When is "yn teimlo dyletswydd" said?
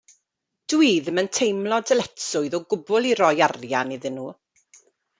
1.23-2.57